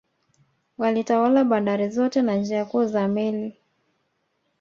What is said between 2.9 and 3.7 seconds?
meli